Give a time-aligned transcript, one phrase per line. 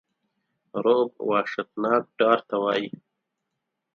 [0.83, 2.87] رعب وحشتناک ډار ته وایی.